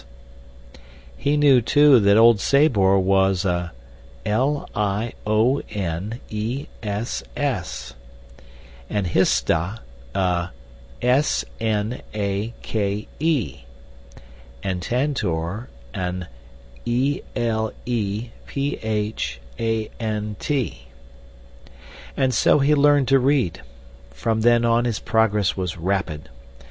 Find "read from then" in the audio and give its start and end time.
23.19-24.65